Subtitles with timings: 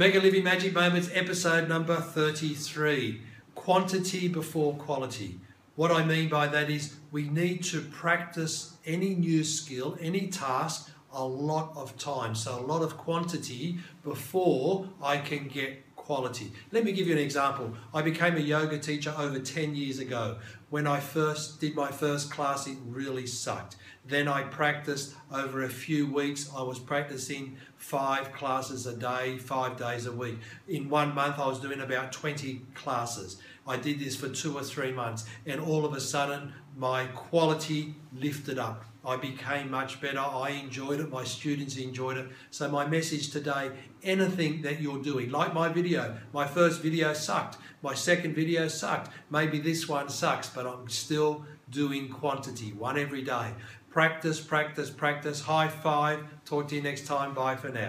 [0.00, 3.20] Mega Living Magic Moments, episode number 33
[3.54, 5.38] Quantity before quality.
[5.76, 10.88] What I mean by that is we need to practice any new skill, any task,
[11.12, 12.34] a lot of time.
[12.34, 16.50] So, a lot of quantity before I can get quality.
[16.72, 17.74] Let me give you an example.
[17.92, 20.38] I became a yoga teacher over 10 years ago.
[20.70, 23.74] When I first did my first class, it really sucked.
[24.06, 26.48] Then I practiced over a few weeks.
[26.56, 30.38] I was practicing five classes a day, five days a week.
[30.68, 33.38] In one month, I was doing about 20 classes.
[33.66, 37.96] I did this for two or three months, and all of a sudden, my quality
[38.14, 38.84] lifted up.
[39.04, 40.20] I became much better.
[40.20, 41.10] I enjoyed it.
[41.10, 42.28] My students enjoyed it.
[42.50, 43.70] So, my message today
[44.02, 47.58] anything that you're doing, like my video, my first video sucked.
[47.82, 49.10] My second video sucked.
[49.30, 53.52] Maybe this one sucks, but I'm still doing quantity, one every day.
[53.90, 55.40] Practice, practice, practice.
[55.40, 56.24] High five.
[56.44, 57.34] Talk to you next time.
[57.34, 57.88] Bye for now.